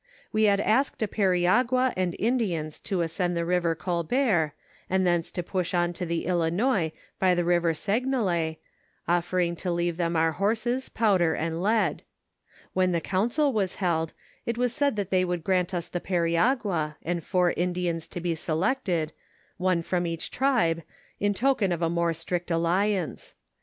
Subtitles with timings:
[0.33, 4.53] "We had asked a periagua and Indians to ascend the river Colbert,
[4.89, 8.57] and thence to push on to the Ilinois by the river Seignelay,
[9.07, 12.01] offering to leave them our horses, powder, and lead;
[12.73, 16.95] when the council was held, it was said that they would grant us the periagua,
[17.03, 19.13] and four In dians to be selected,
[19.57, 20.81] one from each tribe,
[21.19, 23.35] in token of a more strict alliance.